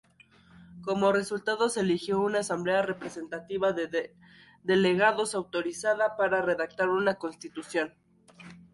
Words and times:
Como 0.81 1.11
resultado 1.11 1.69
se 1.69 1.81
eligió 1.81 2.21
una 2.21 2.39
asamblea 2.39 2.81
representativa 2.81 3.71
de 3.71 4.09
delegados, 4.63 5.35
autorizada 5.35 6.17
para 6.17 6.41
redactar 6.41 6.89
una 6.89 7.19
constitución. 7.19 7.93